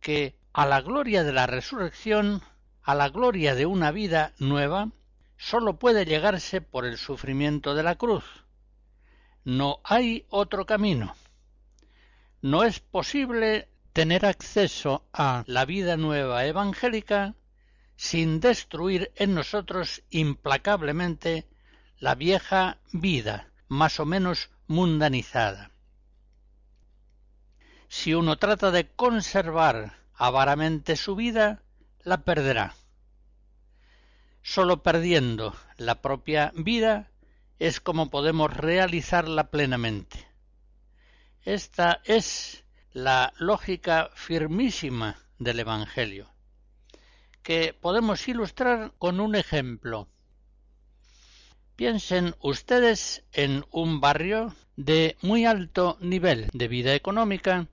[0.00, 2.42] que a la gloria de la resurrección,
[2.82, 4.90] a la gloria de una vida nueva,
[5.38, 8.44] sólo puede llegarse por el sufrimiento de la cruz.
[9.44, 11.16] No hay otro camino.
[12.42, 17.34] No es posible tener acceso a la vida nueva evangélica
[17.96, 21.48] sin destruir en nosotros implacablemente
[21.98, 25.72] la vieja vida, más o menos mundanizada.
[27.88, 31.64] Si uno trata de conservar avaramente su vida,
[32.04, 32.76] la perderá.
[34.42, 37.10] Sólo perdiendo la propia vida
[37.58, 40.24] es como podemos realizarla plenamente.
[41.42, 42.62] Esta es
[43.04, 46.32] la lógica firmísima del Evangelio,
[47.44, 50.08] que podemos ilustrar con un ejemplo.
[51.76, 57.68] Piensen ustedes en un barrio de muy alto nivel de vida económica,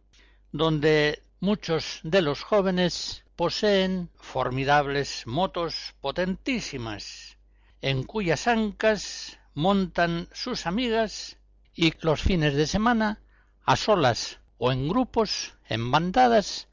[0.52, 7.40] donde muchos de los jóvenes poseen formidables motos potentísimas,
[7.82, 11.38] en cuyas ancas montan sus amigas
[11.74, 13.22] y los fines de semana,
[13.64, 16.68] a solas o en grupos, en bandadas,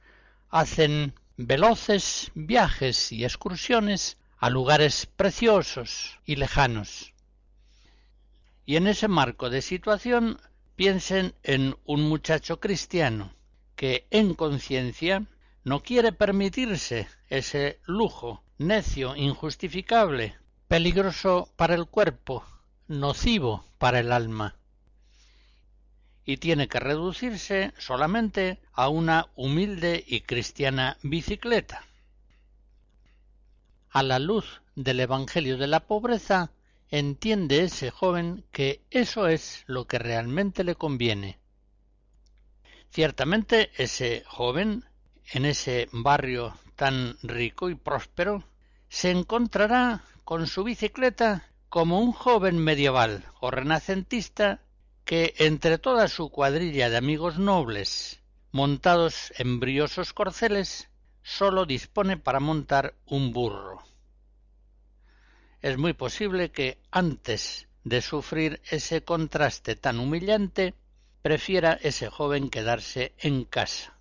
[0.50, 7.14] hacen veloces viajes y excursiones a lugares preciosos y lejanos.
[8.64, 10.40] Y en ese marco de situación
[10.76, 13.32] piensen en un muchacho cristiano
[13.76, 15.26] que en conciencia
[15.64, 20.36] no quiere permitirse ese lujo necio, injustificable,
[20.68, 22.44] peligroso para el cuerpo,
[22.86, 24.56] nocivo para el alma
[26.24, 31.84] y tiene que reducirse solamente a una humilde y cristiana bicicleta.
[33.90, 36.52] A la luz del Evangelio de la pobreza,
[36.88, 41.38] entiende ese joven que eso es lo que realmente le conviene.
[42.90, 44.84] Ciertamente ese joven,
[45.32, 48.44] en ese barrio tan rico y próspero,
[48.88, 54.60] se encontrará con su bicicleta como un joven medieval o renacentista
[55.12, 60.88] que entre toda su cuadrilla de amigos nobles, montados en briosos corceles,
[61.22, 63.82] sólo dispone para montar un burro.
[65.60, 70.72] Es muy posible que antes de sufrir ese contraste tan humillante,
[71.20, 73.98] prefiera ese joven quedarse en casa.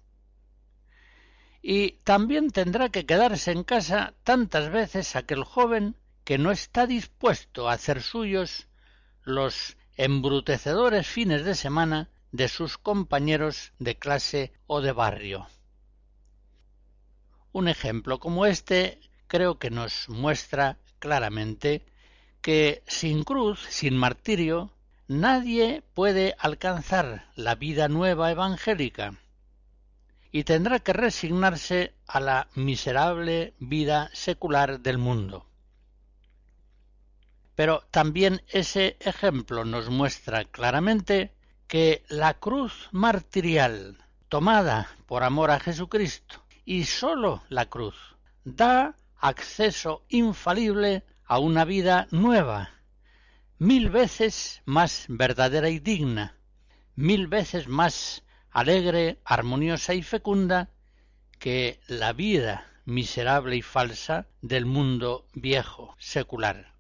[1.62, 7.68] Y también tendrá que quedarse en casa tantas veces aquel joven que no está dispuesto
[7.68, 8.70] a hacer suyos
[9.24, 15.48] los embrutecedores fines de semana de sus compañeros de clase o de barrio.
[17.52, 21.86] Un ejemplo como este creo que nos muestra claramente
[22.42, 24.74] que sin cruz, sin martirio,
[25.08, 29.20] nadie puede alcanzar la vida nueva evangélica
[30.32, 35.51] y tendrá que resignarse a la miserable vida secular del mundo.
[37.62, 41.36] Pero también ese ejemplo nos muestra claramente
[41.68, 50.04] que la cruz martirial tomada por amor a Jesucristo y sólo la cruz da acceso
[50.10, 52.72] infalible a una vida nueva,
[53.60, 56.40] mil veces más verdadera y digna,
[56.96, 60.72] mil veces más alegre, armoniosa y fecunda
[61.38, 66.71] que la vida miserable y falsa del mundo viejo, secular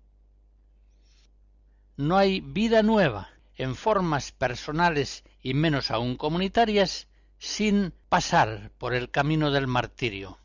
[2.01, 9.11] no hay vida nueva en formas personales y menos aún comunitarias sin pasar por el
[9.11, 10.39] camino del martirio.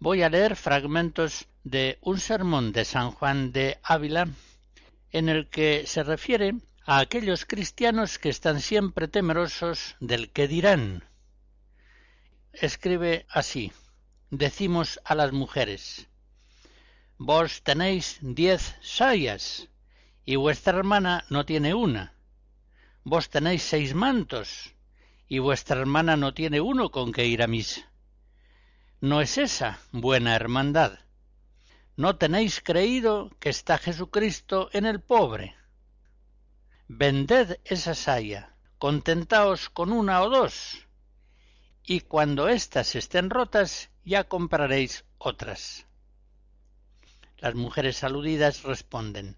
[0.00, 4.28] Voy a leer fragmentos de un sermón de San Juan de Ávila
[5.10, 11.04] en el que se refiere a aquellos cristianos que están siempre temerosos del que dirán.
[12.52, 13.72] Escribe así,
[14.30, 16.07] decimos a las mujeres,
[17.20, 19.68] Vos tenéis diez sayas
[20.24, 22.14] y vuestra hermana no tiene una.
[23.02, 24.72] Vos tenéis seis mantos
[25.26, 27.90] y vuestra hermana no tiene uno con que ir a misa.
[29.00, 31.00] ¿No es esa buena hermandad?
[31.96, 35.56] ¿No tenéis creído que está Jesucristo en el pobre?
[36.86, 40.86] Vended esa saya, contentaos con una o dos,
[41.82, 45.87] y cuando éstas estén rotas ya compraréis otras.
[47.38, 49.36] Las mujeres aludidas responden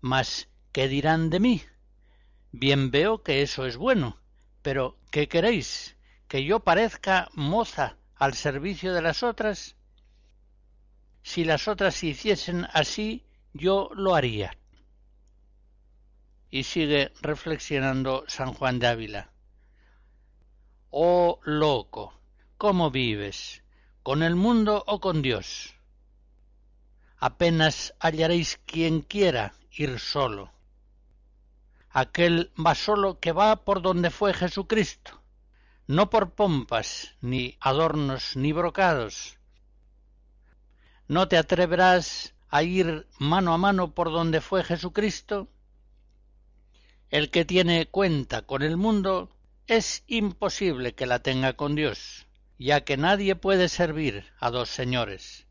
[0.00, 1.62] Mas, ¿qué dirán de mí?
[2.52, 4.18] Bien veo que eso es bueno,
[4.62, 5.96] pero ¿qué queréis?
[6.28, 9.76] ¿Que yo parezca moza al servicio de las otras?
[11.22, 14.56] Si las otras hiciesen así, yo lo haría.
[16.50, 19.32] Y sigue reflexionando San Juan de Ávila.
[20.90, 22.20] Oh loco,
[22.56, 23.62] ¿cómo vives?
[24.02, 25.73] ¿Con el mundo o con Dios?
[27.18, 30.52] Apenas hallaréis quien quiera ir solo.
[31.90, 35.22] Aquel va solo que va por donde fue Jesucristo,
[35.86, 39.38] no por pompas, ni adornos, ni brocados.
[41.06, 45.48] ¿No te atreverás a ir mano a mano por donde fue Jesucristo?
[47.10, 49.30] El que tiene cuenta con el mundo
[49.66, 52.26] es imposible que la tenga con Dios,
[52.58, 55.43] ya que nadie puede servir a dos señores.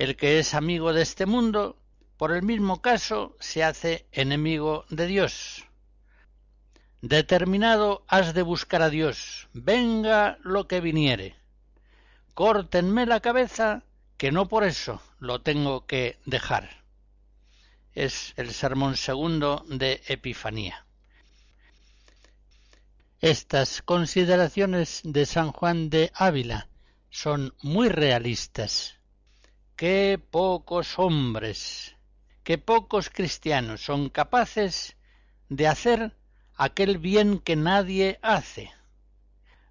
[0.00, 1.76] El que es amigo de este mundo,
[2.16, 5.66] por el mismo caso, se hace enemigo de Dios.
[7.02, 11.36] Determinado has de buscar a Dios, venga lo que viniere.
[12.32, 13.82] Córtenme la cabeza,
[14.16, 16.82] que no por eso lo tengo que dejar.
[17.92, 20.86] Es el sermón segundo de Epifanía.
[23.20, 26.68] Estas consideraciones de San Juan de Ávila
[27.10, 28.96] son muy realistas.
[29.80, 31.96] Qué pocos hombres,
[32.44, 34.94] qué pocos cristianos son capaces
[35.48, 36.14] de hacer
[36.54, 38.70] aquel bien que nadie hace.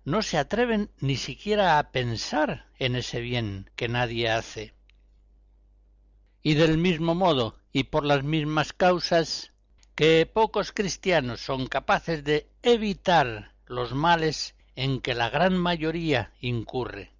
[0.05, 4.73] No se atreven ni siquiera a pensar en ese bien que nadie hace.
[6.41, 9.53] Y del mismo modo y por las mismas causas,
[9.93, 17.18] que pocos cristianos son capaces de evitar los males en que la gran mayoría incurre.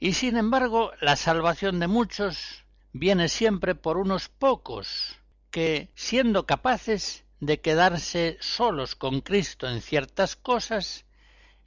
[0.00, 5.18] Y sin embargo, la salvación de muchos viene siempre por unos pocos
[5.50, 11.04] que, siendo capaces de quedarse solos con Cristo en ciertas cosas,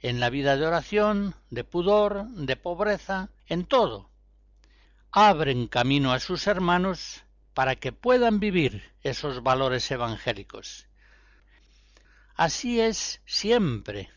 [0.00, 4.10] en la vida de oración, de pudor, de pobreza, en todo,
[5.10, 7.22] abren camino a sus hermanos
[7.54, 10.86] para que puedan vivir esos valores evangélicos.
[12.34, 14.10] Así es siempre.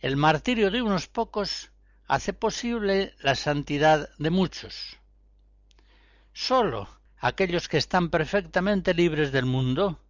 [0.00, 1.72] El martirio de unos pocos
[2.08, 4.96] hace posible la santidad de muchos.
[6.32, 6.88] Sólo
[7.18, 10.00] aquellos que están perfectamente libres del mundo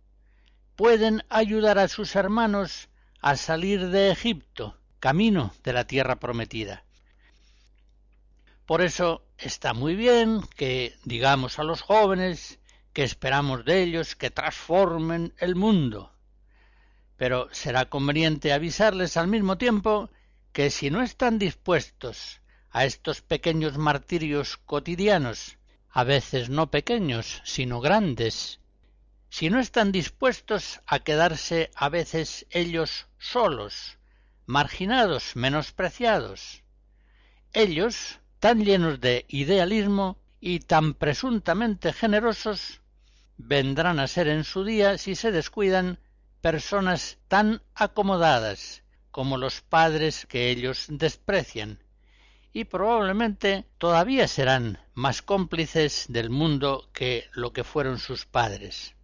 [0.77, 2.89] pueden ayudar a sus hermanos
[3.21, 6.85] a salir de Egipto, camino de la tierra prometida.
[8.65, 12.61] Por eso está muy bien que digamos a los jóvenes
[12.93, 16.13] que esperamos de ellos que transformen el mundo.
[17.17, 20.11] Pero será conveniente avisarles al mismo tiempo
[20.53, 22.41] que si no están dispuestos
[22.71, 25.59] a estos pequeños martirios cotidianos,
[25.91, 28.61] a veces no pequeños, sino grandes,
[29.31, 33.99] si no están dispuestos a quedarse a veces ellos solos,
[34.47, 36.63] marginados, menospreciados,
[37.53, 42.81] ellos tan llenos de idealismo y tan presuntamente generosos,
[43.37, 45.99] vendrán a ser en su día, si se descuidan,
[46.41, 51.83] personas tan acomodadas como los padres que ellos desprecian,
[52.53, 58.95] y probablemente todavía serán más cómplices del mundo que lo que fueron sus padres.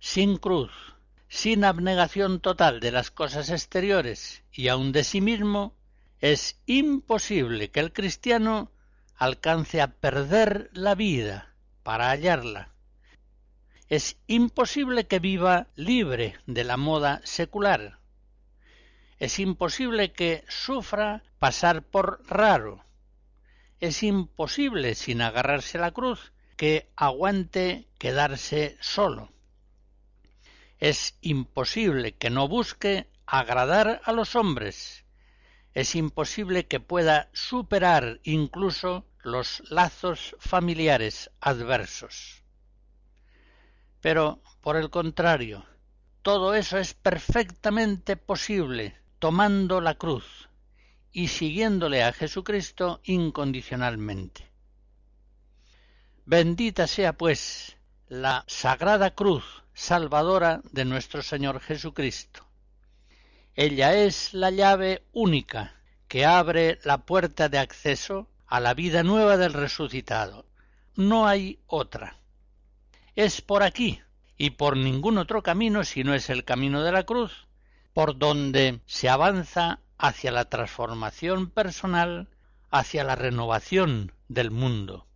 [0.00, 0.72] Sin cruz,
[1.28, 5.74] sin abnegación total de las cosas exteriores y aun de sí mismo,
[6.20, 8.70] es imposible que el cristiano
[9.16, 12.72] alcance a perder la vida para hallarla.
[13.88, 18.01] Es imposible que viva libre de la moda secular.
[19.22, 22.84] Es imposible que sufra pasar por raro.
[23.78, 29.30] Es imposible, sin agarrarse la cruz, que aguante quedarse solo.
[30.80, 35.04] Es imposible que no busque agradar a los hombres
[35.72, 42.42] es imposible que pueda superar incluso los lazos familiares adversos.
[44.00, 45.64] Pero, por el contrario,
[46.22, 50.50] todo eso es perfectamente posible tomando la cruz
[51.12, 54.50] y siguiéndole a Jesucristo incondicionalmente.
[56.26, 57.76] Bendita sea, pues,
[58.08, 62.44] la sagrada cruz salvadora de nuestro Señor Jesucristo
[63.54, 65.74] ella es la llave única
[66.08, 70.46] que abre la puerta de acceso a la vida nueva del resucitado.
[70.96, 72.16] No hay otra.
[73.14, 74.00] Es por aquí
[74.38, 77.46] y por ningún otro camino si no es el camino de la cruz,
[77.92, 82.28] por donde se avanza hacia la transformación personal,
[82.70, 85.06] hacia la renovación del mundo.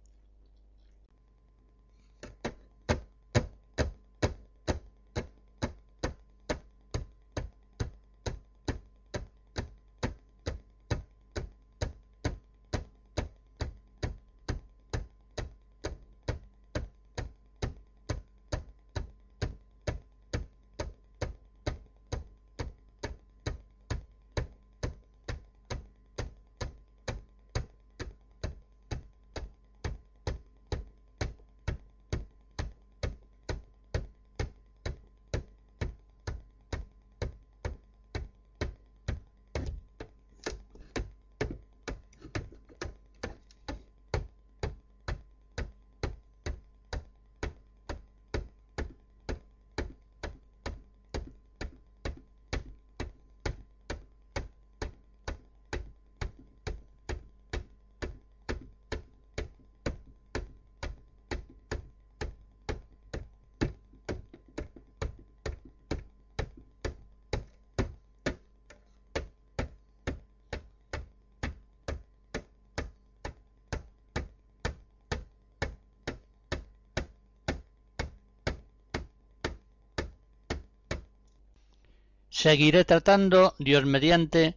[82.46, 84.56] Seguiré tratando, Dios mediante,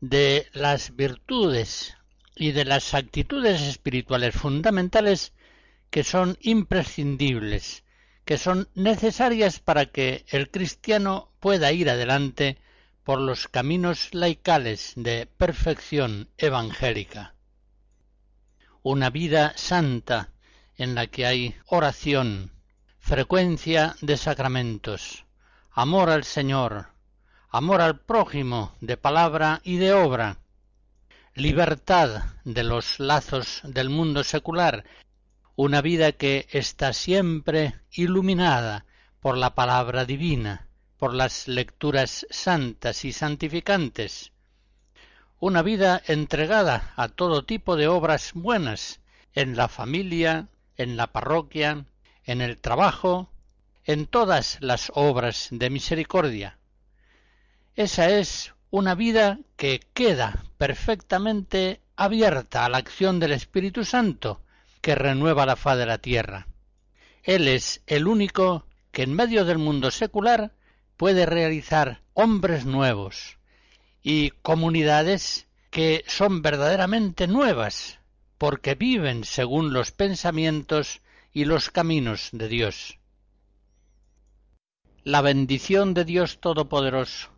[0.00, 1.94] de las virtudes
[2.34, 5.32] y de las actitudes espirituales fundamentales
[5.88, 7.84] que son imprescindibles,
[8.24, 12.58] que son necesarias para que el cristiano pueda ir adelante
[13.04, 17.36] por los caminos laicales de perfección evangélica.
[18.82, 20.32] Una vida santa
[20.76, 22.50] en la que hay oración,
[22.98, 25.24] frecuencia de sacramentos,
[25.70, 26.97] amor al Señor,
[27.50, 30.36] amor al prójimo de palabra y de obra,
[31.34, 34.84] libertad de los lazos del mundo secular,
[35.56, 38.84] una vida que está siempre iluminada
[39.20, 40.68] por la palabra divina,
[40.98, 44.32] por las lecturas santas y santificantes,
[45.40, 49.00] una vida entregada a todo tipo de obras buenas,
[49.34, 51.86] en la familia, en la parroquia,
[52.24, 53.30] en el trabajo,
[53.84, 56.57] en todas las obras de misericordia.
[57.78, 64.42] Esa es una vida que queda perfectamente abierta a la acción del Espíritu Santo,
[64.80, 66.48] que renueva la faz de la tierra.
[67.22, 70.56] Él es el único que en medio del mundo secular
[70.96, 73.38] puede realizar hombres nuevos
[74.02, 78.00] y comunidades que son verdaderamente nuevas,
[78.38, 81.00] porque viven según los pensamientos
[81.32, 82.98] y los caminos de Dios.
[85.04, 87.37] La bendición de Dios Todopoderoso,